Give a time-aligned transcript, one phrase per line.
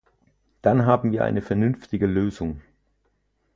[0.63, 2.63] Dann haben wir eine vernünftige Lösung.